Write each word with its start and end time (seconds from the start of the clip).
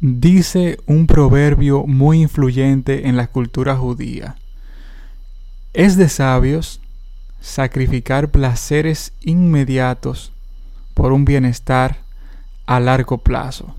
Dice 0.00 0.78
un 0.86 1.08
proverbio 1.08 1.84
muy 1.84 2.22
influyente 2.22 3.08
en 3.08 3.16
la 3.16 3.26
cultura 3.26 3.74
judía. 3.74 4.36
Es 5.72 5.96
de 5.96 6.08
sabios 6.08 6.80
sacrificar 7.40 8.30
placeres 8.30 9.12
inmediatos 9.22 10.32
por 10.94 11.10
un 11.10 11.24
bienestar 11.24 11.96
a 12.64 12.78
largo 12.78 13.18
plazo. 13.18 13.74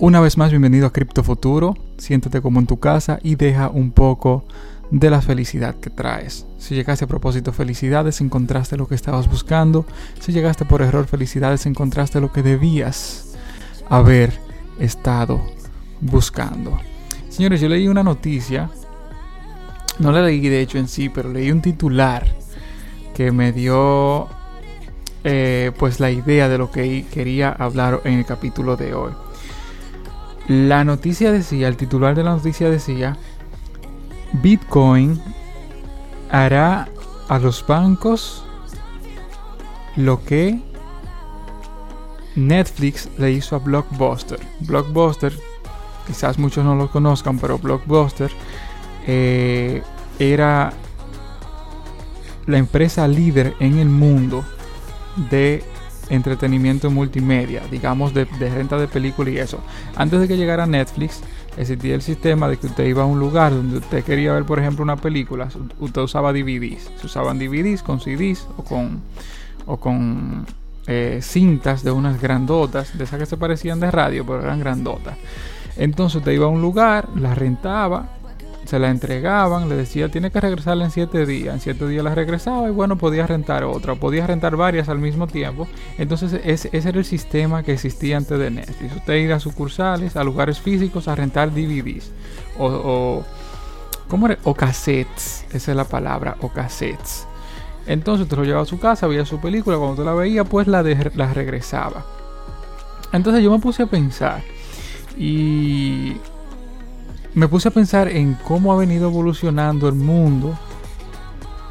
Una 0.00 0.18
vez 0.18 0.36
más, 0.36 0.50
bienvenido 0.50 0.88
a 0.88 0.92
Cripto 0.92 1.22
Futuro. 1.22 1.76
Siéntate 1.96 2.42
como 2.42 2.58
en 2.58 2.66
tu 2.66 2.80
casa 2.80 3.20
y 3.22 3.36
deja 3.36 3.68
un 3.68 3.92
poco 3.92 4.44
de 4.92 5.08
la 5.08 5.22
felicidad 5.22 5.74
que 5.76 5.88
traes. 5.88 6.46
Si 6.58 6.74
llegaste 6.74 7.06
a 7.06 7.08
propósito, 7.08 7.52
felicidades, 7.54 8.20
encontraste 8.20 8.76
lo 8.76 8.86
que 8.86 8.94
estabas 8.94 9.28
buscando. 9.28 9.86
Si 10.20 10.32
llegaste 10.32 10.66
por 10.66 10.82
error, 10.82 11.06
felicidades, 11.06 11.64
encontraste 11.64 12.20
lo 12.20 12.30
que 12.30 12.42
debías 12.42 13.34
haber 13.88 14.38
estado 14.78 15.40
buscando. 16.02 16.78
Señores, 17.30 17.62
yo 17.62 17.70
leí 17.70 17.88
una 17.88 18.02
noticia, 18.02 18.68
no 19.98 20.12
la 20.12 20.20
leí 20.20 20.46
de 20.46 20.60
hecho 20.60 20.76
en 20.76 20.88
sí, 20.88 21.08
pero 21.08 21.30
leí 21.30 21.50
un 21.50 21.62
titular 21.62 22.26
que 23.14 23.32
me 23.32 23.50
dio 23.52 24.28
eh, 25.24 25.72
pues 25.78 26.00
la 26.00 26.10
idea 26.10 26.50
de 26.50 26.58
lo 26.58 26.70
que 26.70 27.06
quería 27.10 27.50
hablar 27.50 28.02
en 28.04 28.18
el 28.18 28.26
capítulo 28.26 28.76
de 28.76 28.92
hoy. 28.92 29.12
La 30.48 30.84
noticia 30.84 31.32
decía, 31.32 31.68
el 31.68 31.76
titular 31.76 32.14
de 32.14 32.24
la 32.24 32.32
noticia 32.32 32.68
decía, 32.68 33.16
Bitcoin 34.34 35.20
hará 36.30 36.88
a 37.28 37.38
los 37.38 37.64
bancos 37.66 38.44
lo 39.96 40.24
que 40.24 40.60
Netflix 42.34 43.08
le 43.18 43.32
hizo 43.32 43.56
a 43.56 43.58
Blockbuster. 43.58 44.40
Blockbuster, 44.60 45.32
quizás 46.06 46.38
muchos 46.38 46.64
no 46.64 46.74
lo 46.74 46.90
conozcan, 46.90 47.38
pero 47.38 47.58
Blockbuster 47.58 48.30
eh, 49.06 49.82
era 50.18 50.72
la 52.46 52.58
empresa 52.58 53.06
líder 53.06 53.54
en 53.60 53.78
el 53.78 53.88
mundo 53.88 54.44
de 55.30 55.62
entretenimiento 56.08 56.90
multimedia, 56.90 57.62
digamos 57.70 58.12
de, 58.12 58.24
renta 58.24 58.76
de 58.76 58.88
películas 58.88 59.34
y 59.34 59.38
eso. 59.38 59.60
Antes 59.96 60.20
de 60.20 60.28
que 60.28 60.36
llegara 60.36 60.66
Netflix, 60.66 61.20
existía 61.56 61.94
el 61.94 62.02
sistema 62.02 62.48
de 62.48 62.56
que 62.56 62.66
usted 62.66 62.86
iba 62.86 63.02
a 63.02 63.06
un 63.06 63.18
lugar 63.18 63.52
donde 63.52 63.78
usted 63.78 64.04
quería 64.04 64.32
ver, 64.32 64.44
por 64.44 64.58
ejemplo, 64.58 64.82
una 64.82 64.96
película, 64.96 65.48
usted 65.78 66.00
usaba 66.00 66.32
DVDs. 66.32 66.90
Se 66.96 67.06
usaban 67.06 67.38
DVDs 67.38 67.82
con 67.82 68.00
CDs 68.00 68.46
o 68.56 68.64
con, 68.64 69.02
o 69.66 69.76
con 69.76 70.46
eh, 70.86 71.20
cintas 71.22 71.82
de 71.84 71.90
unas 71.90 72.20
grandotas, 72.20 72.96
de 72.96 73.04
esas 73.04 73.18
que 73.18 73.26
se 73.26 73.36
parecían 73.36 73.80
de 73.80 73.90
radio, 73.90 74.24
pero 74.26 74.42
eran 74.42 74.60
grandotas. 74.60 75.16
Entonces 75.76 76.16
usted 76.16 76.32
iba 76.32 76.46
a 76.46 76.50
un 76.50 76.60
lugar, 76.60 77.08
la 77.16 77.34
rentaba 77.34 78.08
se 78.64 78.78
la 78.78 78.90
entregaban, 78.90 79.68
le 79.68 79.76
decía 79.76 80.08
tiene 80.08 80.30
que 80.30 80.40
regresarla 80.40 80.84
en 80.84 80.90
siete 80.90 81.26
días, 81.26 81.54
en 81.54 81.60
siete 81.60 81.86
días 81.88 82.04
la 82.04 82.14
regresaba 82.14 82.68
y 82.68 82.70
bueno, 82.70 82.96
podía 82.96 83.26
rentar 83.26 83.64
otra, 83.64 83.94
podía 83.94 84.26
rentar 84.26 84.56
varias 84.56 84.88
al 84.88 84.98
mismo 84.98 85.26
tiempo. 85.26 85.66
Entonces 85.98 86.40
ese, 86.44 86.70
era 86.72 86.98
el 86.98 87.04
sistema 87.04 87.62
que 87.62 87.72
existía 87.72 88.16
antes 88.16 88.38
de 88.38 88.50
Netflix. 88.50 88.96
Usted 88.96 89.14
iba 89.14 89.36
a 89.36 89.40
sucursales, 89.40 90.16
a 90.16 90.24
lugares 90.24 90.60
físicos 90.60 91.08
a 91.08 91.14
rentar 91.14 91.50
DVDs 91.50 92.10
o, 92.58 93.24
¿cómo 94.08 94.26
era? 94.26 94.38
O 94.44 94.54
cassettes, 94.54 95.44
esa 95.52 95.70
es 95.72 95.76
la 95.76 95.84
palabra, 95.84 96.36
o 96.40 96.48
cassettes. 96.48 97.26
Entonces 97.86 98.24
usted 98.24 98.36
lo 98.36 98.44
llevaba 98.44 98.62
a 98.62 98.66
su 98.66 98.78
casa, 98.78 99.06
veía 99.08 99.24
su 99.26 99.40
película, 99.40 99.76
cuando 99.76 99.94
usted 99.94 100.04
la 100.04 100.14
veía 100.14 100.44
pues 100.44 100.68
la, 100.68 100.82
la 100.82 101.34
regresaba. 101.34 102.04
Entonces 103.12 103.42
yo 103.42 103.50
me 103.50 103.58
puse 103.58 103.82
a 103.82 103.86
pensar 103.86 104.42
y 105.16 106.16
me 107.34 107.48
puse 107.48 107.68
a 107.68 107.70
pensar 107.70 108.08
en 108.08 108.34
cómo 108.34 108.72
ha 108.72 108.76
venido 108.76 109.08
evolucionando 109.08 109.88
el 109.88 109.94
mundo 109.94 110.58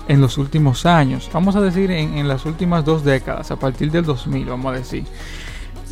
en 0.07 0.22
los 0.22 0.38
últimos 0.38 0.85
años. 0.85 1.29
Vamos 1.31 1.55
a 1.55 1.61
decir 1.61 1.91
en, 1.91 2.27
las 2.27 2.45
últimas 2.45 2.83
dos 2.83 3.03
décadas, 3.03 3.51
a 3.51 3.55
partir 3.57 3.91
del 3.91 4.03
2000, 4.03 4.45
vamos 4.45 4.73
a 4.73 4.77
decir. 4.77 5.05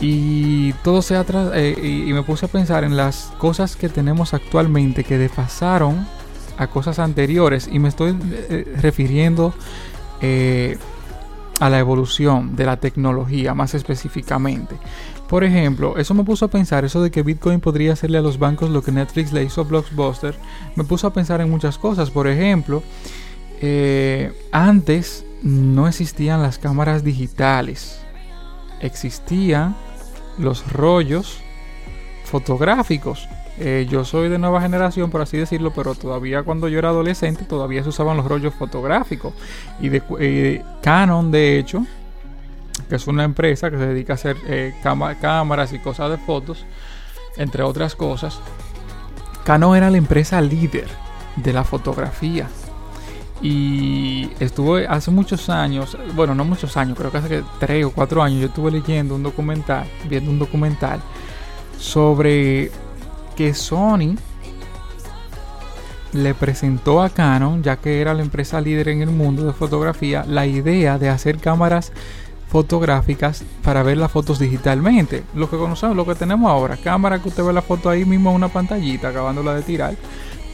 Y 0.02 0.74
todo 0.84 1.02
se 1.02 1.16
atrás 1.16 1.52
eh, 1.54 2.06
y, 2.08 2.14
me 2.14 2.24
puse 2.24 2.46
a 2.46 2.50
pensar 2.50 2.84
en 2.84 2.96
las 2.96 3.32
cosas 3.38 3.76
que 3.76 3.90
tenemos 3.90 4.34
actualmente 4.34 5.04
que 5.04 5.18
desfasaron 5.18 6.08
a 6.58 6.68
cosas 6.68 7.00
anteriores. 7.00 7.70
Y 7.72 7.80
me 7.80 7.90
estoy 7.90 8.18
eh, 8.32 8.76
refiriendo 8.82 9.54
eh, 10.22 10.78
a 11.60 11.70
la 11.70 11.80
evolución 11.80 12.56
de 12.56 12.66
la 12.66 12.78
tecnología 12.78 13.54
más 13.54 13.74
específicamente. 13.74 14.76
Por 15.28 15.44
ejemplo, 15.44 15.98
eso 15.98 16.14
me 16.14 16.24
puso 16.24 16.46
a 16.46 16.48
pensar, 16.48 16.86
eso 16.86 17.02
de 17.02 17.12
que 17.12 17.22
Bitcoin 17.22 17.60
podría 17.60 17.94
hacerle 17.94 18.18
a 18.18 18.22
los 18.22 18.40
bancos 18.40 18.70
lo 18.70 18.82
que 18.82 18.92
Netflix 18.92 19.32
le 19.32 19.44
hizo 19.44 19.62
a 19.62 19.64
Blockbuster, 19.66 20.36
me 20.76 20.84
puso 20.84 21.08
a 21.08 21.14
pensar 21.14 21.42
en 21.42 21.50
muchas 21.50 21.78
cosas. 21.78 22.10
Por 22.10 22.28
ejemplo, 22.28 22.82
eh, 23.62 24.34
antes 24.52 25.26
no 25.44 25.88
existían 25.88 26.42
las 26.42 26.58
cámaras 26.58 27.04
digitales, 27.04 28.02
existían 28.82 29.76
los 30.38 30.72
rollos 30.72 31.40
fotográficos. 32.24 33.28
Eh, 33.62 33.88
yo 33.90 34.06
soy 34.06 34.30
de 34.30 34.38
nueva 34.38 34.62
generación, 34.62 35.12
por 35.12 35.22
así 35.22 35.36
decirlo, 35.36 35.72
pero 35.76 35.94
todavía 35.94 36.44
cuando 36.44 36.70
yo 36.70 36.80
era 36.80 36.90
adolescente 36.90 37.44
todavía 37.44 37.84
se 37.84 37.90
usaban 37.90 38.16
los 38.16 38.26
rollos 38.26 38.54
fotográficos. 38.54 39.34
Y 39.82 39.90
de, 39.90 40.02
eh, 40.20 40.64
Canon, 40.82 41.30
de 41.30 41.60
hecho, 41.60 41.86
que 42.88 42.96
es 42.96 43.08
una 43.08 43.26
empresa 43.26 43.70
que 43.70 43.78
se 43.78 43.88
dedica 43.88 44.14
a 44.14 44.16
hacer 44.16 44.38
eh, 44.48 44.74
cámaras 44.82 45.74
y 45.74 45.80
cosas 45.80 46.10
de 46.10 46.18
fotos, 46.18 46.66
entre 47.36 47.62
otras 47.64 47.96
cosas. 47.96 48.40
Canon 49.44 49.76
era 49.76 49.90
la 49.90 49.98
empresa 49.98 50.40
líder 50.40 50.88
de 51.36 51.52
la 51.52 51.66
fotografía. 51.66 52.48
Y 53.42 54.32
estuvo 54.40 54.78
hace 54.78 55.12
muchos 55.12 55.50
años, 55.50 55.98
bueno, 56.16 56.34
no 56.34 56.46
muchos 56.46 56.78
años, 56.78 56.98
creo 56.98 57.12
que 57.12 57.18
hace 57.18 57.44
tres 57.60 57.86
o 57.86 57.92
cuatro 57.92 58.24
años, 58.24 58.40
yo 58.40 58.48
estuve 58.48 58.72
leyendo 58.72 59.16
un 59.16 59.24
documental, 59.24 59.86
viendo 60.10 60.32
un 60.32 60.40
documental 60.40 61.02
sobre 61.78 62.70
que 63.40 63.54
Sony 63.54 64.18
le 66.12 66.34
presentó 66.34 67.02
a 67.02 67.10
Canon, 67.10 67.64
ya 67.64 67.78
que 67.78 68.02
era 68.02 68.14
la 68.14 68.22
empresa 68.22 68.60
líder 68.60 68.90
en 68.90 69.02
el 69.02 69.12
mundo 69.12 69.46
de 69.46 69.54
fotografía, 69.54 70.26
la 70.28 70.46
idea 70.46 70.98
de 70.98 71.08
hacer 71.08 71.38
cámaras 71.38 71.94
fotográficas 72.50 73.46
para 73.64 73.82
ver 73.82 73.96
las 73.96 74.12
fotos 74.12 74.40
digitalmente. 74.40 75.24
Lo 75.36 75.50
que 75.50 75.56
conocemos, 75.56 75.96
lo 75.96 76.06
que 76.06 76.16
tenemos 76.16 76.52
ahora, 76.52 76.76
cámara 76.76 77.22
que 77.22 77.30
usted 77.30 77.46
ve 77.46 77.54
la 77.54 77.62
foto 77.62 77.90
ahí 77.90 78.04
mismo 78.04 78.32
en 78.32 78.36
una 78.36 78.50
pantallita, 78.50 79.08
acabándola 79.08 79.54
de 79.54 79.62
tirar. 79.62 79.96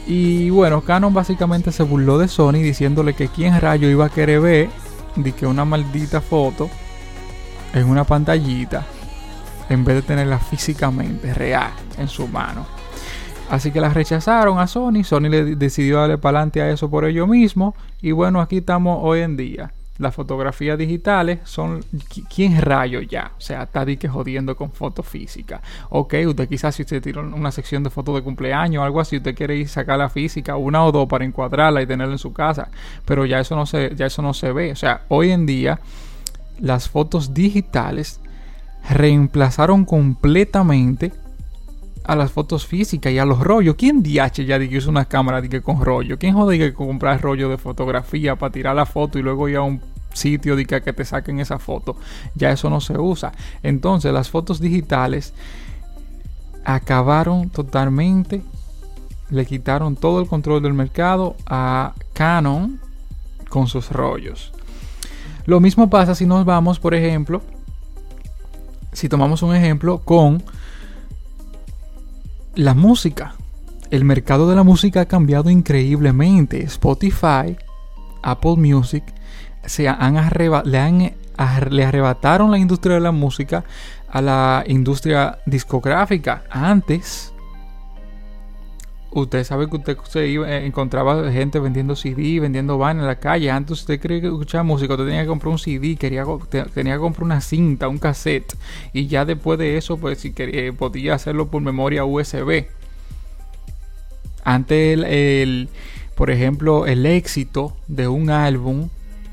Y 0.06 0.50
bueno, 0.50 0.80
Canon 0.82 1.12
básicamente 1.12 1.72
se 1.72 1.82
burló 1.82 2.18
de 2.18 2.28
Sony 2.28 2.62
diciéndole 2.62 3.14
que 3.14 3.26
quién 3.26 3.60
rayo 3.60 3.90
iba 3.90 4.06
a 4.06 4.10
querer 4.10 4.40
ver 4.40 4.70
de 5.16 5.32
que 5.32 5.44
una 5.44 5.64
maldita 5.64 6.20
foto 6.20 6.70
en 7.74 7.88
una 7.88 8.04
pantallita 8.04 8.86
en 9.68 9.84
vez 9.84 9.96
de 9.96 10.02
tenerla 10.02 10.38
físicamente 10.38 11.34
real 11.34 11.72
en 11.98 12.06
su 12.06 12.28
mano. 12.28 12.75
Así 13.50 13.70
que 13.70 13.80
la 13.80 13.90
rechazaron 13.90 14.58
a 14.58 14.66
Sony, 14.66 15.04
Sony 15.04 15.28
le 15.28 15.54
decidió 15.54 15.98
darle 15.98 16.18
para 16.18 16.38
adelante 16.38 16.60
a 16.62 16.70
eso 16.70 16.90
por 16.90 17.04
ello 17.04 17.26
mismo 17.26 17.76
y 18.02 18.10
bueno, 18.10 18.40
aquí 18.40 18.58
estamos 18.58 18.98
hoy 19.02 19.20
en 19.20 19.36
día. 19.36 19.72
Las 19.98 20.14
fotografías 20.14 20.76
digitales 20.76 21.38
son 21.44 21.82
quién 22.34 22.60
rayo 22.60 23.00
ya 23.00 23.30
o 23.34 23.40
sea 23.40 23.62
está 23.62 23.86
que 23.86 24.08
jodiendo 24.08 24.54
con 24.54 24.70
fotos 24.70 25.06
físicas 25.06 25.62
ok 25.88 26.14
usted 26.26 26.46
quizás 26.50 26.74
si 26.74 26.82
usted 26.82 27.00
tira 27.00 27.22
una 27.22 27.50
sección 27.50 27.82
de 27.82 27.88
fotos 27.88 28.14
de 28.16 28.20
cumpleaños 28.20 28.82
o 28.82 28.84
algo 28.84 29.00
así 29.00 29.16
usted 29.16 29.34
quiere 29.34 29.56
ir 29.56 29.64
a 29.64 29.70
sacar 29.70 29.96
la 29.96 30.10
física 30.10 30.56
una 30.56 30.84
o 30.84 30.92
dos 30.92 31.08
para 31.08 31.24
encuadrarla 31.24 31.80
y 31.80 31.86
tenerla 31.86 32.12
en 32.12 32.18
su 32.18 32.34
casa 32.34 32.68
pero 33.06 33.24
ya 33.24 33.40
eso 33.40 33.56
no 33.56 33.64
se 33.64 33.94
ya 33.96 34.04
eso 34.04 34.20
no 34.20 34.34
se 34.34 34.52
ve. 34.52 34.72
O 34.72 34.76
sea 34.76 35.00
hoy 35.08 35.30
en 35.30 35.46
día 35.46 35.80
las 36.60 36.90
fotos 36.90 37.32
digitales 37.32 38.20
reemplazaron 38.90 39.86
completamente 39.86 41.12
a 42.06 42.14
las 42.14 42.30
fotos 42.30 42.66
físicas 42.66 43.12
y 43.12 43.18
a 43.18 43.24
los 43.24 43.40
rollos. 43.40 43.74
¿Quién 43.76 44.02
DH 44.02 44.44
ya 44.46 44.58
que 44.58 44.78
usa 44.78 44.90
una 44.90 45.04
cámara 45.06 45.42
que 45.42 45.60
con 45.60 45.84
rollo? 45.84 46.18
¿Quién 46.18 46.34
jode 46.34 46.58
que 46.58 46.72
comprar 46.72 47.20
rollo 47.20 47.48
de 47.48 47.58
fotografía 47.58 48.36
para 48.36 48.52
tirar 48.52 48.76
la 48.76 48.86
foto 48.86 49.18
y 49.18 49.22
luego 49.22 49.48
ir 49.48 49.56
a 49.56 49.62
un 49.62 49.80
sitio 50.12 50.56
de 50.56 50.64
que, 50.64 50.80
que 50.80 50.92
te 50.92 51.04
saquen 51.04 51.40
esa 51.40 51.58
foto? 51.58 51.96
Ya 52.34 52.52
eso 52.52 52.70
no 52.70 52.80
se 52.80 52.96
usa. 52.96 53.32
Entonces 53.62 54.12
las 54.12 54.30
fotos 54.30 54.60
digitales 54.60 55.34
acabaron 56.64 57.50
totalmente, 57.50 58.42
le 59.30 59.44
quitaron 59.44 59.96
todo 59.96 60.20
el 60.20 60.28
control 60.28 60.62
del 60.62 60.74
mercado 60.74 61.36
a 61.46 61.94
Canon 62.12 62.80
con 63.48 63.66
sus 63.66 63.90
rollos. 63.90 64.52
Lo 65.44 65.60
mismo 65.60 65.90
pasa 65.90 66.14
si 66.14 66.26
nos 66.26 66.44
vamos, 66.44 66.78
por 66.78 66.94
ejemplo, 66.94 67.42
si 68.92 69.08
tomamos 69.08 69.42
un 69.42 69.54
ejemplo 69.54 69.98
con 69.98 70.42
la 72.56 72.74
música. 72.74 73.34
el 73.90 74.04
mercado 74.04 74.48
de 74.48 74.56
la 74.56 74.64
música 74.64 75.02
ha 75.02 75.06
cambiado 75.06 75.48
increíblemente. 75.48 76.64
Spotify, 76.64 77.56
Apple 78.22 78.56
Music, 78.56 79.04
se 79.64 79.88
han 79.88 80.14
le, 80.64 81.84
arrebataron 81.84 82.50
la 82.50 82.58
industria 82.58 82.96
de 82.96 83.00
la 83.00 83.12
música 83.12 83.64
a 84.08 84.20
la 84.20 84.64
industria 84.66 85.38
discográfica. 85.46 86.44
Antes, 86.50 87.32
usted 89.20 89.44
sabe 89.44 89.68
que 89.68 89.76
usted 89.76 89.96
se 90.08 90.26
iba, 90.26 90.50
eh, 90.50 90.66
encontraba 90.66 91.30
gente 91.30 91.58
vendiendo 91.58 91.96
CD, 91.96 92.40
vendiendo 92.40 92.78
van 92.78 92.98
en 92.98 93.06
la 93.06 93.18
calle. 93.18 93.50
Antes 93.50 93.80
usted 93.80 94.00
quería 94.00 94.18
escuchar 94.18 94.64
música, 94.64 94.94
usted 94.94 95.06
tenía 95.06 95.22
que 95.22 95.28
comprar 95.28 95.52
un 95.52 95.58
CD, 95.58 95.96
quería, 95.96 96.24
tenía 96.74 96.94
que 96.94 97.00
comprar 97.00 97.24
una 97.24 97.40
cinta, 97.40 97.88
un 97.88 97.98
cassette. 97.98 98.56
Y 98.92 99.06
ya 99.06 99.24
después 99.24 99.58
de 99.58 99.76
eso, 99.76 99.96
pues 99.96 100.18
si 100.18 100.32
quería, 100.32 100.72
podía 100.72 101.14
hacerlo 101.14 101.48
por 101.48 101.62
memoria 101.62 102.04
USB. 102.04 102.66
Antes, 104.44 105.00
el, 105.06 105.68
por 106.14 106.30
ejemplo, 106.30 106.86
el 106.86 107.04
éxito 107.04 107.76
de 107.88 108.08
un 108.08 108.30
álbum 108.30 108.88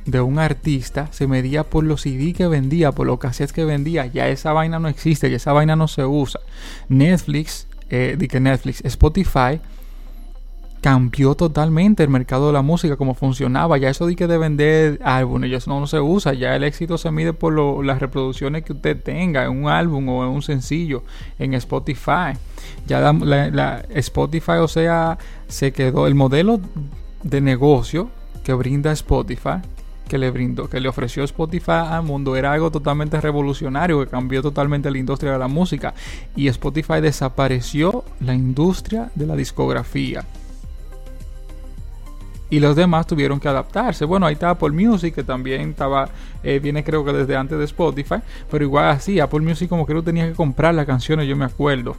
de 0.05 0.21
un 0.21 0.39
artista 0.39 1.07
se 1.11 1.27
medía 1.27 1.63
por 1.63 1.83
los 1.83 2.01
CD 2.01 2.33
que 2.33 2.47
vendía, 2.47 2.91
por 2.91 3.07
los 3.07 3.19
cassettes 3.19 3.53
que 3.53 3.65
vendía. 3.65 4.05
Ya 4.07 4.27
esa 4.27 4.53
vaina 4.53 4.79
no 4.79 4.87
existe, 4.87 5.29
ya 5.29 5.37
esa 5.37 5.53
vaina 5.53 5.75
no 5.75 5.87
se 5.87 6.05
usa. 6.05 6.41
Netflix, 6.89 7.67
eh, 7.89 8.17
que 8.29 8.39
Netflix, 8.39 8.83
Spotify 8.85 9.59
cambió 10.83 11.33
totalmente 11.33 12.03
el 12.03 12.09
mercado 12.09 12.47
de 12.47 12.53
la 12.53 12.61
música, 12.61 12.97
como 12.97 13.13
funcionaba. 13.13 13.77
Ya 13.77 13.89
eso 13.89 14.05
de 14.05 14.17
que 14.17 14.27
de 14.27 14.37
vender 14.37 14.99
álbumes, 15.01 15.49
ya 15.49 15.57
eso 15.57 15.79
no, 15.79 15.87
se 15.87 16.01
usa. 16.01 16.33
Ya 16.33 16.57
el 16.57 16.63
éxito 16.65 16.97
se 16.97 17.09
mide 17.09 17.31
por 17.31 17.53
las 17.85 17.99
reproducciones 17.99 18.63
que 18.63 18.73
usted 18.73 19.01
tenga 19.01 19.45
en 19.45 19.51
un 19.51 19.69
álbum 19.69 20.09
o 20.09 20.25
en 20.25 20.29
un 20.29 20.41
sencillo 20.41 21.03
en 21.39 21.53
Spotify. 21.53 22.33
Ya 22.85 23.13
la, 23.13 23.85
Spotify, 23.91 24.59
o 24.59 24.67
sea, 24.67 25.17
se 25.47 25.71
quedó 25.71 26.05
el 26.05 26.15
modelo 26.15 26.59
de 27.23 27.39
negocio 27.39 28.09
que 28.43 28.53
brinda 28.53 28.91
Spotify 28.91 29.61
que 30.13 30.19
le 30.19 30.29
brindó, 30.29 30.69
que 30.69 30.79
le 30.79 30.87
ofreció 30.87 31.23
Spotify 31.23 31.71
al 31.89 32.03
mundo. 32.03 32.35
Era 32.35 32.53
algo 32.53 32.69
totalmente 32.69 33.19
revolucionario 33.19 33.99
que 33.99 34.05
cambió 34.05 34.43
totalmente 34.43 34.91
la 34.91 34.99
industria 34.99 35.31
de 35.31 35.39
la 35.39 35.47
música. 35.47 35.95
Y 36.35 36.45
Spotify 36.49 37.01
desapareció 37.01 38.05
la 38.19 38.35
industria 38.35 39.09
de 39.15 39.25
la 39.25 39.35
discografía. 39.35 40.23
Y 42.51 42.59
los 42.59 42.75
demás 42.75 43.07
tuvieron 43.07 43.39
que 43.39 43.47
adaptarse. 43.47 44.05
Bueno, 44.05 44.27
ahí 44.27 44.33
está 44.33 44.51
Apple 44.51 44.69
Music, 44.69 45.15
que 45.15 45.23
también 45.23 45.71
estaba, 45.71 46.09
eh, 46.43 46.59
viene 46.61 46.83
creo 46.83 47.03
que 47.03 47.11
desde 47.11 47.35
antes 47.35 47.57
de 47.57 47.65
Spotify, 47.65 48.17
pero 48.51 48.63
igual 48.63 48.89
así, 48.89 49.19
Apple 49.19 49.39
Music 49.39 49.67
como 49.67 49.87
que 49.87 49.95
no 49.95 50.03
tenía 50.03 50.27
que 50.27 50.35
comprar 50.35 50.75
las 50.75 50.85
canciones, 50.85 51.27
yo 51.27 51.35
me 51.35 51.45
acuerdo, 51.45 51.95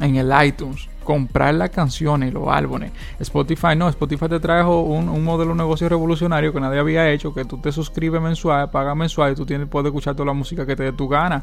en 0.00 0.16
el 0.16 0.32
iTunes 0.44 0.88
comprar 1.08 1.54
las 1.54 1.70
canciones, 1.70 2.34
los 2.34 2.48
álbumes. 2.48 2.92
Spotify 3.18 3.74
no, 3.74 3.88
Spotify 3.88 4.28
te 4.28 4.40
trajo 4.40 4.82
un, 4.82 5.24
modelo 5.24 5.52
de 5.52 5.56
negocio 5.56 5.88
revolucionario 5.88 6.52
que 6.52 6.60
nadie 6.60 6.78
había 6.78 7.10
hecho, 7.10 7.32
que 7.32 7.46
tú 7.46 7.56
te 7.56 7.72
suscribes 7.72 8.20
mensual, 8.20 8.70
pagas 8.70 8.94
mensual 8.94 9.32
y 9.32 9.34
tú 9.34 9.46
tienes, 9.46 9.68
puedes 9.68 9.86
escuchar 9.86 10.14
toda 10.14 10.26
la 10.26 10.34
música 10.34 10.66
que 10.66 10.76
te 10.76 10.82
dé 10.82 10.92
tu 10.92 11.08
gana. 11.08 11.42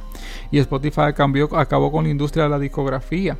Y 0.52 0.60
Spotify 0.60 1.14
cambió, 1.16 1.50
acabó 1.58 1.92
con 1.92 2.04
la 2.04 2.12
industria 2.12 2.44
de 2.44 2.52
la 2.52 2.60
discografía. 2.60 3.40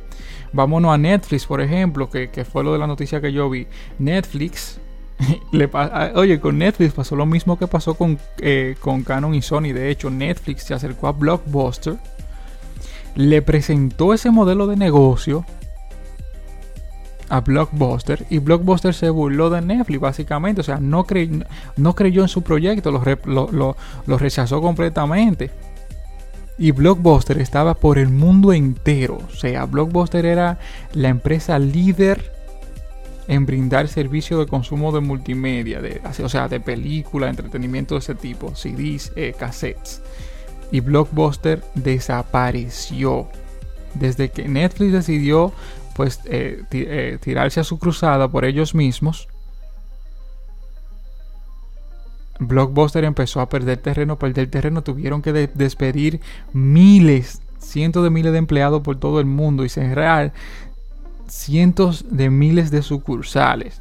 Vámonos 0.52 0.92
a 0.92 0.98
Netflix, 0.98 1.46
por 1.46 1.60
ejemplo, 1.60 2.10
que, 2.10 2.44
fue 2.44 2.64
lo 2.64 2.72
de 2.72 2.80
la 2.80 2.88
noticia 2.88 3.20
que 3.20 3.32
yo 3.32 3.48
vi. 3.48 3.68
Netflix 4.00 4.80
le 5.52 5.70
oye, 6.16 6.40
con 6.40 6.58
Netflix 6.58 6.92
pasó 6.92 7.14
lo 7.14 7.24
mismo 7.24 7.56
que 7.56 7.68
pasó 7.68 7.94
con, 7.94 8.18
eh, 8.38 8.74
con 8.80 9.04
Canon 9.04 9.32
y 9.32 9.42
Sony. 9.42 9.72
De 9.72 9.90
hecho, 9.90 10.10
Netflix 10.10 10.64
se 10.64 10.74
acercó 10.74 11.06
a 11.06 11.12
Blockbuster, 11.12 11.98
le 13.16 13.42
presentó 13.42 14.14
ese 14.14 14.30
modelo 14.30 14.66
de 14.66 14.76
negocio 14.76 15.44
a 17.28 17.40
Blockbuster 17.40 18.24
y 18.30 18.38
Blockbuster 18.38 18.94
se 18.94 19.10
burló 19.10 19.50
de 19.50 19.60
Netflix 19.60 20.00
básicamente, 20.00 20.60
o 20.60 20.64
sea, 20.64 20.78
no, 20.78 21.04
creyó 21.04 22.22
en 22.22 22.28
su 22.28 22.42
proyecto, 22.42 22.92
lo, 22.92 23.76
rechazó 24.18 24.60
completamente. 24.60 25.50
Y 26.58 26.70
Blockbuster 26.70 27.38
estaba 27.38 27.74
por 27.74 27.98
el 27.98 28.08
mundo 28.08 28.52
entero, 28.52 29.18
o 29.26 29.34
sea, 29.34 29.66
Blockbuster 29.66 30.24
era 30.24 30.58
la 30.94 31.08
empresa 31.08 31.58
líder 31.58 32.32
en 33.28 33.44
brindar 33.44 33.88
servicio 33.88 34.38
de 34.38 34.46
consumo 34.46 34.92
de 34.92 35.00
multimedia, 35.00 35.80
o 36.22 36.28
sea, 36.28 36.48
de 36.48 36.60
película, 36.60 37.28
entretenimiento 37.28 37.94
de 37.94 37.98
ese 37.98 38.14
tipo, 38.14 38.54
CDs, 38.54 39.12
eh, 39.16 39.34
cassettes. 39.36 40.00
Y 40.70 40.80
Blockbuster 40.80 41.62
desapareció. 41.74 43.28
Desde 43.94 44.30
que 44.30 44.48
Netflix 44.48 44.92
decidió 44.92 45.52
pues 45.94 46.20
eh, 46.26 46.62
eh, 46.72 47.18
tirarse 47.22 47.60
a 47.60 47.64
su 47.64 47.78
cruzada 47.78 48.28
por 48.28 48.44
ellos 48.44 48.74
mismos, 48.74 49.28
Blockbuster 52.38 53.04
empezó 53.04 53.40
a 53.40 53.48
perder 53.48 53.78
terreno, 53.78 54.18
perder 54.18 54.50
terreno, 54.50 54.82
tuvieron 54.82 55.22
que 55.22 55.32
despedir 55.32 56.20
miles, 56.52 57.40
cientos 57.58 58.04
de 58.04 58.10
miles 58.10 58.32
de 58.32 58.38
empleados 58.38 58.82
por 58.82 58.98
todo 58.98 59.20
el 59.20 59.26
mundo 59.26 59.64
y 59.64 59.70
cerrar 59.70 60.34
cientos 61.26 62.04
de 62.10 62.28
miles 62.28 62.70
de 62.70 62.82
sucursales 62.82 63.80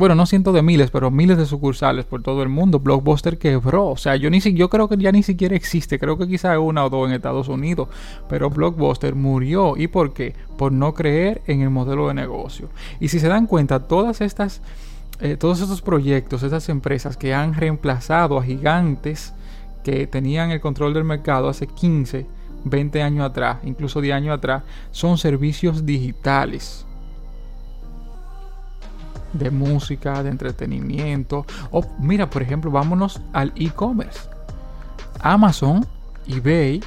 bueno, 0.00 0.14
no 0.14 0.24
cientos 0.24 0.54
de 0.54 0.62
miles, 0.62 0.90
pero 0.90 1.10
miles 1.10 1.36
de 1.36 1.44
sucursales 1.44 2.06
por 2.06 2.22
todo 2.22 2.42
el 2.42 2.48
mundo. 2.48 2.80
Blockbuster 2.80 3.36
quebró. 3.36 3.88
O 3.88 3.96
sea, 3.98 4.16
yo, 4.16 4.30
ni, 4.30 4.40
yo 4.40 4.70
creo 4.70 4.88
que 4.88 4.96
ya 4.96 5.12
ni 5.12 5.22
siquiera 5.22 5.54
existe. 5.54 5.98
Creo 5.98 6.16
que 6.16 6.26
quizá 6.26 6.58
una 6.58 6.86
o 6.86 6.90
dos 6.90 7.06
en 7.06 7.14
Estados 7.14 7.48
Unidos. 7.48 7.88
Pero 8.26 8.48
Blockbuster 8.48 9.14
murió. 9.14 9.76
¿Y 9.76 9.88
por 9.88 10.14
qué? 10.14 10.34
Por 10.56 10.72
no 10.72 10.94
creer 10.94 11.42
en 11.46 11.60
el 11.60 11.68
modelo 11.68 12.08
de 12.08 12.14
negocio. 12.14 12.70
Y 12.98 13.08
si 13.08 13.20
se 13.20 13.28
dan 13.28 13.46
cuenta, 13.46 13.80
todas 13.80 14.22
estas, 14.22 14.62
eh, 15.20 15.36
todos 15.36 15.60
estos 15.60 15.82
proyectos, 15.82 16.42
estas 16.42 16.70
empresas 16.70 17.18
que 17.18 17.34
han 17.34 17.52
reemplazado 17.52 18.38
a 18.38 18.42
gigantes 18.42 19.34
que 19.84 20.06
tenían 20.06 20.50
el 20.50 20.62
control 20.62 20.94
del 20.94 21.04
mercado 21.04 21.50
hace 21.50 21.66
15, 21.66 22.26
20 22.64 23.02
años 23.02 23.26
atrás, 23.26 23.58
incluso 23.64 24.00
10 24.00 24.14
años 24.14 24.38
atrás, 24.38 24.62
son 24.92 25.18
servicios 25.18 25.84
digitales 25.84 26.86
de 29.32 29.50
música, 29.50 30.22
de 30.22 30.30
entretenimiento. 30.30 31.46
O 31.70 31.84
mira, 31.98 32.28
por 32.28 32.42
ejemplo, 32.42 32.70
vámonos 32.70 33.20
al 33.32 33.52
e-commerce. 33.56 34.28
Amazon, 35.20 35.86
eBay 36.26 36.82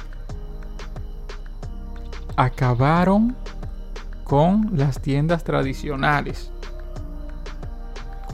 acabaron 2.36 3.36
con 4.24 4.70
las 4.74 5.00
tiendas 5.00 5.44
tradicionales 5.44 6.50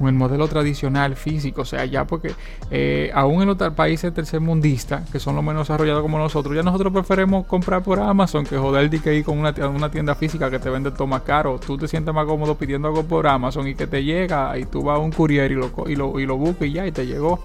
con 0.01 0.09
el 0.09 0.15
modelo 0.15 0.49
tradicional 0.49 1.15
físico. 1.15 1.61
O 1.61 1.65
sea, 1.65 1.85
ya 1.85 2.07
porque 2.07 2.33
eh, 2.71 3.11
aún 3.15 3.43
en 3.43 3.49
los 3.49 3.57
países 3.75 4.13
tercermundistas, 4.15 5.09
que 5.11 5.21
son 5.21 5.37
los 5.37 5.45
menos 5.45 5.69
desarrollados 5.69 6.03
como 6.03 6.19
nosotros, 6.19 6.57
ya 6.57 6.63
nosotros 6.63 6.93
preferimos 6.93 7.47
comprar 7.47 7.83
por 7.83 8.01
Amazon 8.01 8.45
que 8.45 8.57
joder 8.57 8.89
de 8.89 8.99
que 9.01 9.15
ir 9.15 9.25
con 9.25 9.39
una, 9.39 9.55
una 9.69 9.91
tienda 9.91 10.15
física 10.15 10.51
que 10.51 10.59
te 10.59 10.71
vende 10.71 10.91
todo 10.91 11.07
más 11.07 11.23
caro. 11.23 11.61
Tú 11.65 11.77
te 11.77 11.87
sientes 11.87 12.15
más 12.15 12.25
cómodo 12.25 12.57
pidiendo 12.57 12.89
algo 12.89 13.05
por 13.05 13.27
Amazon 13.27 13.69
y 13.69 13.75
que 13.75 13.87
te 13.87 14.03
llega 14.03 14.57
y 14.59 14.65
tú 14.65 14.83
vas 14.83 14.97
a 14.97 14.99
un 14.99 15.13
courier 15.13 15.53
y 15.53 15.55
lo, 15.55 15.71
y 15.87 15.95
lo, 15.95 16.19
y 16.19 16.25
lo 16.25 16.37
buscas 16.39 16.67
y 16.67 16.73
ya 16.73 16.87
y 16.87 16.93
te 16.93 17.07
llegó. 17.07 17.45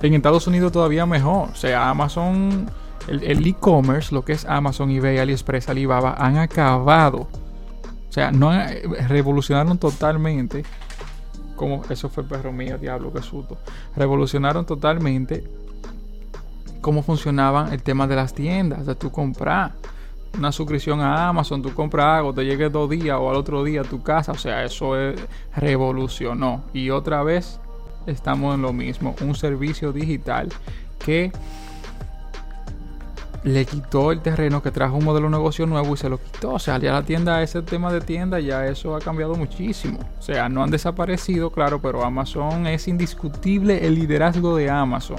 En 0.00 0.14
Estados 0.14 0.46
Unidos 0.46 0.72
todavía 0.72 1.04
mejor. 1.04 1.50
O 1.52 1.54
sea, 1.54 1.90
Amazon, 1.90 2.70
el 3.08 3.46
e-commerce, 3.46 4.12
lo 4.12 4.24
que 4.24 4.32
es 4.32 4.46
Amazon, 4.46 4.90
eBay, 4.90 5.18
AliExpress, 5.18 5.68
Alibaba, 5.68 6.14
han 6.18 6.38
acabado 6.38 7.28
o 8.12 8.14
sea, 8.14 8.30
no 8.30 8.52
eh, 8.52 8.82
revolucionaron 9.08 9.78
totalmente. 9.78 10.66
Como 11.56 11.82
eso 11.88 12.10
fue 12.10 12.24
perro 12.24 12.52
mío, 12.52 12.76
diablo, 12.76 13.10
qué 13.10 13.22
susto. 13.22 13.56
Revolucionaron 13.96 14.66
totalmente 14.66 15.42
cómo 16.82 17.02
funcionaban 17.02 17.72
el 17.72 17.82
tema 17.82 18.06
de 18.06 18.16
las 18.16 18.34
tiendas. 18.34 18.84
De 18.84 18.94
tú 18.96 19.10
comprar 19.10 19.72
una 20.36 20.52
suscripción 20.52 21.00
a 21.00 21.26
Amazon, 21.26 21.62
tú 21.62 21.72
compras 21.72 22.18
algo, 22.18 22.34
te 22.34 22.44
llegue 22.44 22.68
dos 22.68 22.90
días 22.90 23.16
o 23.18 23.30
al 23.30 23.36
otro 23.36 23.64
día 23.64 23.80
a 23.80 23.84
tu 23.84 24.02
casa. 24.02 24.32
O 24.32 24.38
sea, 24.38 24.62
eso 24.62 24.92
revolucionó. 25.56 26.64
Y 26.74 26.90
otra 26.90 27.22
vez 27.22 27.60
estamos 28.04 28.54
en 28.54 28.60
lo 28.60 28.74
mismo. 28.74 29.16
Un 29.22 29.34
servicio 29.34 29.90
digital 29.90 30.50
que 30.98 31.32
le 33.44 33.64
quitó 33.64 34.12
el 34.12 34.20
terreno 34.20 34.62
que 34.62 34.70
trajo 34.70 34.96
un 34.96 35.04
modelo 35.04 35.26
de 35.26 35.32
negocio 35.32 35.66
nuevo 35.66 35.94
y 35.94 35.96
se 35.96 36.08
lo 36.08 36.18
quitó. 36.18 36.52
O 36.52 36.58
sea, 36.58 36.78
ya 36.78 36.92
la 36.92 37.02
tienda, 37.02 37.42
ese 37.42 37.62
tema 37.62 37.92
de 37.92 38.00
tienda, 38.00 38.38
ya 38.40 38.66
eso 38.66 38.94
ha 38.94 39.00
cambiado 39.00 39.34
muchísimo. 39.34 39.98
O 40.18 40.22
sea, 40.22 40.48
no 40.48 40.62
han 40.62 40.70
desaparecido, 40.70 41.50
claro, 41.50 41.80
pero 41.80 42.04
Amazon 42.04 42.66
es 42.66 42.86
indiscutible 42.88 43.86
el 43.86 43.96
liderazgo 43.96 44.56
de 44.56 44.70
Amazon. 44.70 45.18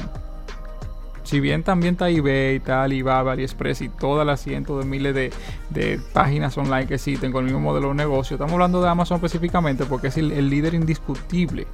Si 1.23 1.39
bien 1.39 1.63
también 1.63 1.93
está 1.93 2.09
eBay, 2.09 2.57
está 2.57 2.83
Alibaba, 2.83 3.31
AliExpress 3.31 3.81
y 3.81 3.89
todas 3.89 4.27
las 4.27 4.41
cientos 4.41 4.83
de 4.83 4.89
miles 4.89 5.15
de, 5.15 5.31
de, 5.69 5.99
páginas 6.11 6.57
online 6.57 6.85
que 6.85 6.95
existen 6.95 7.31
con 7.31 7.45
el 7.45 7.51
mismo 7.51 7.61
modelo 7.61 7.89
de 7.89 7.95
negocio, 7.95 8.35
estamos 8.35 8.53
hablando 8.53 8.81
de 8.81 8.89
Amazon 8.89 9.15
específicamente 9.15 9.85
porque 9.85 10.07
es 10.07 10.17
el 10.17 10.49
líder 10.49 10.73
indiscutible 10.73 11.65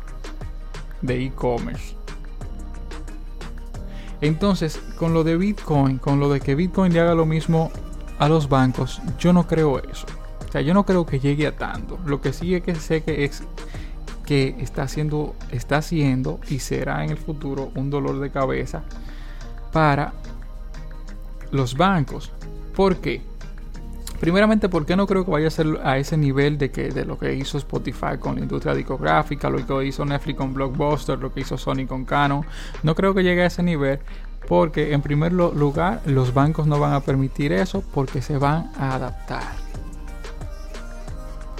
de 1.02 1.26
e-commerce. 1.26 1.99
Entonces, 4.22 4.80
con 4.98 5.14
lo 5.14 5.24
de 5.24 5.38
Bitcoin, 5.38 5.98
con 5.98 6.20
lo 6.20 6.30
de 6.30 6.42
que 6.42 6.56
Bitcoin 6.56 6.94
le 6.94 7.00
haga 7.00 7.16
lo 7.16 7.26
mismo 7.26 7.72
a 8.18 8.28
los 8.28 8.50
bancos, 8.50 9.02
yo 9.18 9.32
no 9.34 9.48
creo 9.48 9.80
eso. 9.80 10.06
O 10.48 10.52
sea, 10.52 10.62
yo 10.62 10.74
no 10.74 10.86
creo 10.86 11.06
que 11.06 11.20
llegue 11.20 11.48
a 11.48 11.56
tanto. 11.56 12.00
Lo 12.06 12.22
que 12.22 12.34
sí 12.34 12.60
que 12.62 12.76
sé 12.76 13.04
que 13.04 13.24
es 13.24 13.44
que 14.26 14.56
está 14.60 14.84
haciendo, 14.84 15.36
está 15.52 15.78
haciendo 15.78 16.40
y 16.50 16.60
será 16.60 17.04
en 17.04 17.12
el 17.12 17.18
futuro 17.18 17.72
un 17.76 17.90
dolor 17.90 18.20
de 18.20 18.30
cabeza 18.30 18.84
para 19.72 20.14
los 21.52 21.76
bancos. 21.76 22.32
¿Por 22.76 22.98
qué? 22.98 23.22
Primeramente, 24.20 24.68
porque 24.68 24.96
no 24.96 25.08
creo 25.08 25.24
que 25.24 25.32
vaya 25.32 25.48
a 25.48 25.52
ser 25.52 25.80
a 25.84 25.98
ese 25.98 26.18
nivel 26.18 26.58
de, 26.58 26.72
que, 26.72 26.90
de 26.90 27.06
lo 27.06 27.18
que 27.18 27.34
hizo 27.36 27.58
Spotify 27.58 28.18
con 28.20 28.36
la 28.36 28.42
industria 28.42 28.74
discográfica, 28.74 29.50
lo 29.50 29.66
que 29.66 29.86
hizo 29.86 30.04
Netflix 30.04 30.38
con 30.38 30.54
Blockbuster, 30.54 31.18
lo 31.18 31.34
que 31.34 31.42
hizo 31.42 31.58
Sony 31.58 31.86
con 31.88 32.04
Canon. 32.04 32.46
No 32.84 32.96
creo 32.96 33.14
que 33.14 33.24
llegue 33.24 33.44
a 33.44 33.46
ese 33.46 33.64
nivel 33.64 34.00
porque 34.48 34.94
en 34.94 35.02
primer 35.02 35.32
lugar 35.32 36.02
los 36.06 36.34
bancos 36.34 36.68
no 36.68 36.80
van 36.80 36.94
a 36.94 37.02
permitir 37.02 37.54
eso 37.54 37.84
porque 37.94 38.22
se 38.22 38.38
van 38.38 38.72
a 38.78 38.96
adaptar. 38.96 39.44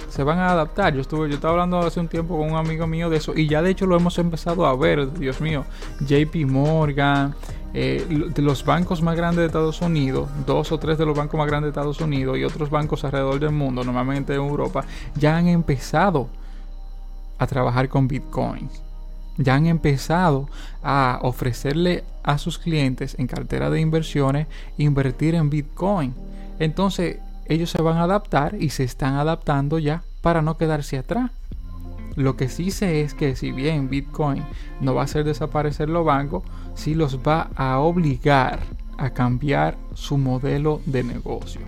Se 0.08 0.24
van 0.24 0.38
a 0.40 0.50
adaptar. 0.50 0.92
Yo 0.92 1.00
estuve, 1.00 1.28
yo 1.28 1.36
estaba 1.36 1.52
hablando 1.52 1.78
hace 1.78 2.00
un 2.00 2.08
tiempo 2.08 2.36
con 2.36 2.50
un 2.50 2.56
amigo 2.56 2.86
mío 2.86 3.08
de 3.08 3.18
eso 3.18 3.32
y 3.34 3.46
ya 3.46 3.62
de 3.62 3.70
hecho 3.70 3.86
lo 3.86 3.96
hemos 3.96 4.18
empezado 4.18 4.66
a 4.66 4.76
ver. 4.76 5.12
Dios 5.14 5.40
mío, 5.40 5.64
JP 6.00 6.34
Morgan, 6.46 7.34
eh, 7.72 8.04
de 8.34 8.42
los 8.42 8.64
bancos 8.64 9.02
más 9.02 9.16
grandes 9.16 9.40
de 9.40 9.46
Estados 9.46 9.80
Unidos, 9.80 10.28
dos 10.46 10.72
o 10.72 10.78
tres 10.78 10.98
de 10.98 11.06
los 11.06 11.16
bancos 11.16 11.38
más 11.38 11.46
grandes 11.46 11.68
de 11.68 11.80
Estados 11.80 12.00
Unidos 12.00 12.36
y 12.38 12.44
otros 12.44 12.70
bancos 12.70 13.04
alrededor 13.04 13.38
del 13.38 13.52
mundo, 13.52 13.84
normalmente 13.84 14.34
en 14.34 14.40
Europa, 14.40 14.84
ya 15.14 15.36
han 15.36 15.48
empezado 15.48 16.28
a 17.38 17.46
trabajar 17.46 17.88
con 17.88 18.08
bitcoins. 18.08 18.82
Ya 19.36 19.54
han 19.54 19.66
empezado 19.66 20.48
a 20.82 21.20
ofrecerle 21.22 22.04
a 22.22 22.36
sus 22.36 22.58
clientes 22.58 23.16
en 23.18 23.26
cartera 23.26 23.70
de 23.70 23.80
inversiones 23.80 24.46
invertir 24.76 25.34
en 25.34 25.48
bitcoin. 25.48 26.14
Entonces 26.58 27.18
ellos 27.46 27.70
se 27.70 27.80
van 27.80 27.96
a 27.96 28.04
adaptar 28.04 28.56
y 28.60 28.70
se 28.70 28.84
están 28.84 29.14
adaptando 29.14 29.78
ya 29.78 30.02
para 30.20 30.42
no 30.42 30.58
quedarse 30.58 30.98
atrás. 30.98 31.30
Lo 32.20 32.36
que 32.36 32.50
sí 32.50 32.70
sé 32.70 33.00
es 33.00 33.14
que 33.14 33.34
si 33.34 33.50
bien 33.50 33.88
Bitcoin 33.88 34.44
no 34.82 34.94
va 34.94 35.00
a 35.00 35.04
hacer 35.04 35.24
desaparecer 35.24 35.88
los 35.88 36.04
bancos, 36.04 36.42
sí 36.74 36.94
los 36.94 37.20
va 37.20 37.48
a 37.56 37.78
obligar 37.78 38.60
a 38.98 39.08
cambiar 39.08 39.78
su 39.94 40.18
modelo 40.18 40.82
de 40.84 41.02
negocio. 41.02 41.62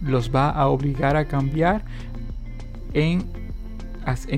Los 0.00 0.32
va 0.32 0.50
a 0.50 0.68
obligar 0.68 1.16
a 1.16 1.24
cambiar 1.24 1.84
en, 2.92 3.24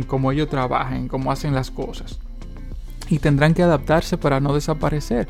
cómo 0.06 0.32
ellos 0.32 0.48
trabajan, 0.48 0.94
en 0.94 1.08
cómo 1.08 1.30
hacen 1.30 1.54
las 1.54 1.70
cosas. 1.70 2.18
Y 3.10 3.18
tendrán 3.18 3.52
que 3.52 3.62
adaptarse 3.62 4.16
para 4.16 4.40
no 4.40 4.54
desaparecer. 4.54 5.28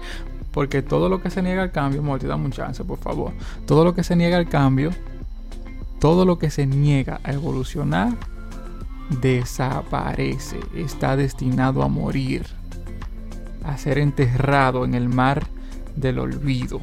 Porque 0.52 0.80
todo 0.80 1.09
lo 1.09 1.21
que 1.21 1.30
se 1.30 1.42
niega 1.42 1.62
al 1.62 1.73
cambio, 1.73 2.04
Morty, 2.04 2.28
dame 2.28 2.45
un 2.45 2.52
chance, 2.52 2.85
por 2.85 2.99
favor. 2.99 3.33
Todo 3.66 3.85
lo 3.85 3.97
que 3.97 4.04
se 4.04 4.14
niega 4.14 4.37
al 4.37 4.49
cambio, 4.49 4.92
todo 5.99 6.25
lo 6.25 6.38
que 6.38 6.50
se 6.50 6.66
niega 6.66 7.19
a 7.25 7.33
evolucionar, 7.33 8.16
desaparece, 9.20 10.60
está 10.74 11.16
destinado 11.16 11.82
a 11.82 11.88
morir, 11.88 12.46
a 13.64 13.76
ser 13.76 13.98
enterrado 13.98 14.84
en 14.84 14.94
el 14.94 15.08
mar 15.08 15.46
del 15.96 16.18
olvido. 16.18 16.80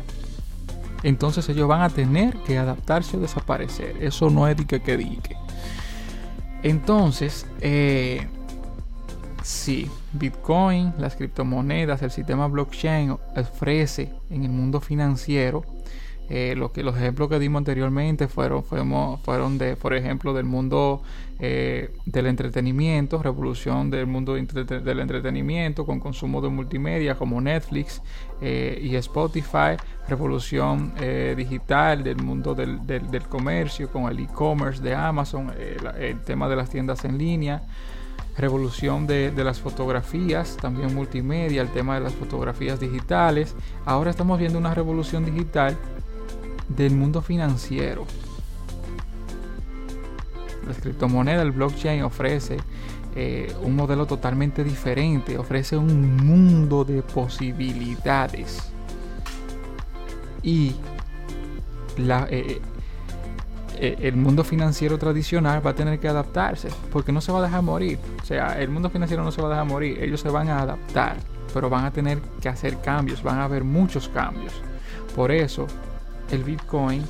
Entonces 1.04 1.48
ellos 1.50 1.68
van 1.68 1.82
a 1.82 1.90
tener 1.90 2.36
que 2.44 2.58
adaptarse 2.58 3.18
o 3.18 3.20
desaparecer. 3.20 3.98
Eso 4.02 4.30
no 4.30 4.48
es 4.48 4.58
dique 4.58 4.82
que 4.82 4.98
dique. 4.98 5.36
Entonces, 6.64 7.46
eh, 7.62 8.28
sí, 9.44 9.90
Bitcoin, 10.14 10.94
las 10.98 11.16
criptomonedas, 11.16 12.02
el 12.02 12.12
sistema 12.12 12.48
blockchain 12.48 13.16
ofrece 13.36 14.12
en 14.30 14.44
el 14.44 14.50
mundo 14.50 14.82
financiero 14.82 15.64
eh, 16.30 16.56
lo 16.58 16.74
que, 16.74 16.84
los 16.84 16.98
ejemplos 16.98 17.30
que 17.30 17.40
dimos 17.40 17.60
anteriormente 17.60 18.28
fueron, 18.28 18.64
fueron, 18.64 19.18
fueron 19.20 19.58
de, 19.58 19.78
por 19.78 19.94
ejemplo, 19.94 20.34
del 20.34 20.46
mundo 20.46 21.02
eh, 21.40 21.92
del 22.06 22.28
entretenimiento, 22.28 23.24
revolución 23.24 23.90
del 23.90 24.08
mundo 24.08 24.34
del 24.34 25.00
entretenimiento 25.00 25.86
con 25.86 26.02
consumo 26.02 26.42
de 26.42 26.50
multimedia 26.50 27.16
como 27.16 27.40
Netflix 27.40 28.02
eh, 28.42 28.78
y 28.82 28.96
Spotify, 28.96 29.78
revolución 30.10 30.94
digital 31.36 32.04
del 32.04 32.18
mundo 32.18 32.56
del, 32.56 32.86
del, 32.86 33.24
comercio 33.30 33.90
con 33.90 34.12
el 34.12 34.20
e-commerce 34.20 34.82
de 34.82 34.96
Amazon, 34.96 35.54
el 36.00 36.20
tema 36.22 36.50
de 36.50 36.56
las 36.56 36.70
tiendas 36.70 37.06
en 37.06 37.18
línea 37.18 37.62
revolución 38.38 39.08
de, 39.08 39.32
de, 39.32 39.44
las 39.44 39.60
fotografías, 39.60 40.58
también 40.58 40.94
multimedia, 40.94 41.60
el 41.60 41.70
tema 41.70 41.96
de 41.96 42.02
las 42.02 42.14
fotografías 42.14 42.80
digitales. 42.80 43.56
Ahora 43.84 44.12
estamos 44.12 44.38
viendo 44.38 44.60
una 44.60 44.76
revolución 44.76 45.26
digital 45.26 45.76
del 46.68 46.96
mundo 46.96 47.22
financiero. 47.22 48.06
La 50.68 50.74
criptomoneda, 50.74 51.42
el 51.42 51.52
blockchain 51.52 52.04
ofrece 52.04 52.58
eh, 53.16 53.52
un 53.64 53.76
modelo 53.76 54.06
totalmente 54.06 54.64
diferente, 54.64 55.38
ofrece 55.38 55.78
un 55.78 56.18
mundo 56.18 56.84
de 56.84 57.02
posibilidades. 57.02 58.72
Y 60.44 60.76
eh, 61.98 62.62
eh, 63.80 63.98
el 64.02 64.16
mundo 64.18 64.44
financiero 64.44 64.98
tradicional 64.98 65.66
va 65.66 65.72
a 65.72 65.76
tener 65.76 66.00
que 66.00 66.08
adaptarse, 66.08 66.70
porque 66.92 67.12
no 67.12 67.22
se 67.22 67.32
va 67.32 67.40
a 67.40 67.42
dejar 67.44 67.64
morir. 67.64 67.98
O 68.22 68.26
sea, 68.26 68.60
el 68.60 68.70
mundo 68.70 68.90
financiero 68.90 69.24
no 69.24 69.32
se 69.32 69.42
va 69.42 69.48
a 69.48 69.52
dejar 69.52 69.66
morir, 69.66 70.02
ellos 70.02 70.22
se 70.22 70.30
van 70.30 70.50
a 70.50 70.60
adaptar, 70.60 71.18
pero 71.54 71.70
van 71.70 71.86
a 71.86 71.92
tener 71.92 72.20
que 72.42 72.50
hacer 72.50 72.80
cambios, 72.82 73.24
van 73.24 73.40
a 73.40 73.46
haber 73.46 73.64
muchos 73.64 74.10
cambios. 74.10 74.54
Por 75.16 75.32
eso 75.32 75.66
el 76.32 76.44
Bitcoin 76.44 77.04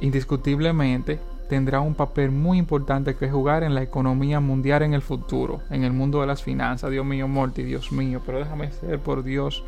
indiscutiblemente 0.00 1.18
tendrá 1.48 1.80
un 1.80 1.94
papel 1.94 2.30
muy 2.30 2.58
importante 2.58 3.14
que 3.14 3.30
jugar 3.30 3.62
en 3.62 3.74
la 3.74 3.82
economía 3.82 4.40
mundial 4.40 4.82
en 4.82 4.94
el 4.94 5.02
futuro, 5.02 5.60
en 5.70 5.84
el 5.84 5.92
mundo 5.92 6.20
de 6.20 6.26
las 6.26 6.42
finanzas. 6.42 6.90
Dios 6.90 7.06
mío, 7.06 7.28
Morty, 7.28 7.62
Dios 7.62 7.92
mío, 7.92 8.20
pero 8.24 8.38
déjame 8.38 8.72
ser 8.72 8.98
por 8.98 9.22
Dios. 9.22 9.64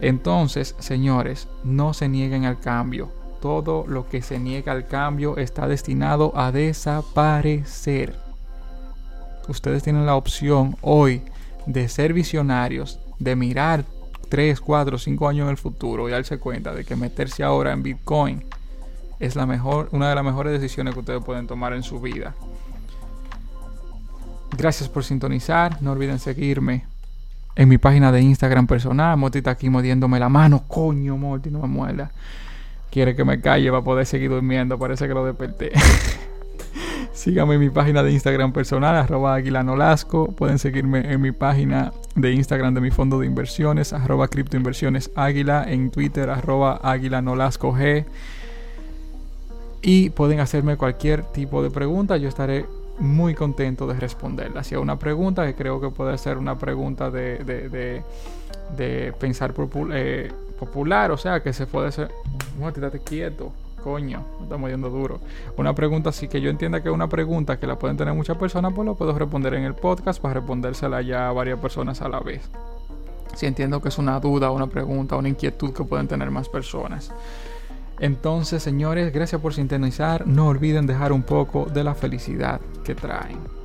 Entonces, 0.00 0.76
señores, 0.78 1.48
no 1.64 1.94
se 1.94 2.08
nieguen 2.08 2.44
al 2.44 2.60
cambio. 2.60 3.10
Todo 3.40 3.86
lo 3.86 4.08
que 4.08 4.20
se 4.20 4.38
niega 4.38 4.72
al 4.72 4.86
cambio 4.86 5.38
está 5.38 5.66
destinado 5.66 6.32
a 6.36 6.52
desaparecer. 6.52 8.14
Ustedes 9.48 9.82
tienen 9.82 10.06
la 10.06 10.16
opción 10.16 10.76
hoy 10.82 11.22
de 11.66 11.88
ser 11.88 12.12
visionarios, 12.12 13.00
de 13.18 13.36
mirar 13.36 13.84
3, 14.30 14.60
4, 14.60 14.96
5 14.96 15.28
años 15.28 15.44
en 15.44 15.50
el 15.50 15.56
futuro 15.58 16.08
y 16.08 16.12
darse 16.12 16.38
cuenta 16.38 16.72
de 16.72 16.84
que 16.84 16.96
meterse 16.96 17.42
ahora 17.42 17.72
en 17.72 17.82
Bitcoin 17.82 18.44
es 19.18 19.36
la 19.36 19.44
mejor, 19.44 19.90
una 19.92 20.08
de 20.08 20.14
las 20.14 20.24
mejores 20.24 20.52
decisiones 20.52 20.94
que 20.94 21.00
ustedes 21.00 21.22
pueden 21.22 21.46
tomar 21.46 21.74
en 21.74 21.82
su 21.82 22.00
vida. 22.00 22.34
Gracias 24.56 24.88
por 24.88 25.04
sintonizar. 25.04 25.82
No 25.82 25.92
olviden 25.92 26.18
seguirme 26.18 26.86
en 27.56 27.68
mi 27.68 27.78
página 27.78 28.12
de 28.12 28.22
Instagram 28.22 28.66
personal. 28.66 29.16
Morty 29.16 29.38
está 29.38 29.50
aquí 29.50 29.68
modiéndome 29.68 30.18
la 30.18 30.28
mano. 30.28 30.64
Coño, 30.66 31.16
Morty, 31.16 31.50
no 31.50 31.60
me 31.60 31.68
muela. 31.68 32.10
Quiere 32.90 33.14
que 33.14 33.24
me 33.24 33.40
calle 33.40 33.70
para 33.70 33.82
poder 33.82 34.06
seguir 34.06 34.30
durmiendo. 34.30 34.78
Parece 34.78 35.06
que 35.06 35.14
lo 35.14 35.24
desperté. 35.24 35.72
Síganme 37.20 37.56
en 37.56 37.60
mi 37.60 37.68
página 37.68 38.02
de 38.02 38.12
Instagram 38.12 38.50
personal, 38.54 38.96
arroba 38.96 39.34
aguilanolasco. 39.34 40.28
Pueden 40.28 40.58
seguirme 40.58 41.12
en 41.12 41.20
mi 41.20 41.32
página 41.32 41.92
de 42.14 42.32
Instagram 42.32 42.72
de 42.72 42.80
mi 42.80 42.90
fondo 42.90 43.20
de 43.20 43.26
inversiones, 43.26 43.92
arroba 43.92 44.26
criptoinversiones 44.28 45.10
águila. 45.14 45.66
En 45.68 45.90
Twitter, 45.90 46.30
arroba 46.30 46.80
aguilanolasco 46.82 47.74
G. 47.74 48.06
Y 49.82 50.08
pueden 50.08 50.40
hacerme 50.40 50.78
cualquier 50.78 51.24
tipo 51.24 51.62
de 51.62 51.68
pregunta. 51.68 52.16
Yo 52.16 52.26
estaré 52.26 52.64
muy 52.98 53.34
contento 53.34 53.86
de 53.86 54.00
responderla. 54.00 54.64
Si 54.64 54.74
hay 54.74 54.80
una 54.80 54.98
pregunta 54.98 55.44
que 55.44 55.52
creo 55.54 55.78
que 55.78 55.90
puede 55.90 56.16
ser 56.16 56.38
una 56.38 56.58
pregunta 56.58 57.10
de, 57.10 57.36
de, 57.44 58.02
de, 58.78 59.12
pensar 59.20 59.52
eh, 59.92 60.32
popular, 60.58 61.10
o 61.10 61.18
sea, 61.18 61.42
que 61.42 61.52
se 61.52 61.66
puede 61.66 61.88
hacer... 61.88 62.10
Muérdate 62.58 62.98
quieto. 62.98 63.52
Coño, 63.82 64.24
me 64.38 64.44
estamos 64.44 64.70
yendo 64.70 64.90
duro. 64.90 65.20
Una 65.56 65.74
pregunta 65.74 66.10
así 66.10 66.28
que 66.28 66.40
yo 66.40 66.50
entienda 66.50 66.82
que 66.82 66.88
es 66.88 66.94
una 66.94 67.08
pregunta 67.08 67.58
que 67.58 67.66
la 67.66 67.78
pueden 67.78 67.96
tener 67.96 68.14
muchas 68.14 68.36
personas, 68.36 68.72
pues 68.74 68.86
lo 68.86 68.94
puedo 68.94 69.16
responder 69.18 69.54
en 69.54 69.64
el 69.64 69.74
podcast 69.74 70.20
para 70.20 70.34
respondérsela 70.34 71.02
ya 71.02 71.28
a 71.28 71.32
varias 71.32 71.58
personas 71.58 72.02
a 72.02 72.08
la 72.08 72.20
vez. 72.20 72.48
Si 73.34 73.46
entiendo 73.46 73.80
que 73.80 73.88
es 73.88 73.98
una 73.98 74.18
duda, 74.20 74.50
una 74.50 74.66
pregunta, 74.66 75.16
una 75.16 75.28
inquietud 75.28 75.72
que 75.72 75.84
pueden 75.84 76.08
tener 76.08 76.30
más 76.30 76.48
personas. 76.48 77.12
Entonces, 78.00 78.62
señores, 78.62 79.12
gracias 79.12 79.40
por 79.40 79.54
sintonizar. 79.54 80.26
No 80.26 80.48
olviden 80.48 80.86
dejar 80.86 81.12
un 81.12 81.22
poco 81.22 81.66
de 81.66 81.84
la 81.84 81.94
felicidad 81.94 82.60
que 82.82 82.94
traen. 82.94 83.59